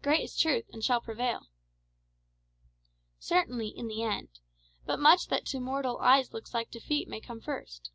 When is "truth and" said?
0.38-0.82